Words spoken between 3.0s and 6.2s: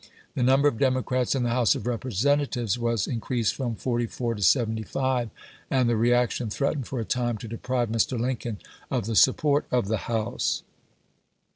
in creased from forty four to seventy five, and the re